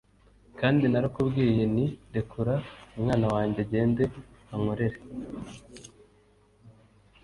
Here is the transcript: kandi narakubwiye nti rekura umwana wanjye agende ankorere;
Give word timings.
kandi 0.59 0.83
narakubwiye 0.87 1.63
nti 1.73 1.85
rekura 2.15 2.53
umwana 2.97 3.25
wanjye 3.33 3.59
agende 3.65 4.03
ankorere; 4.53 4.97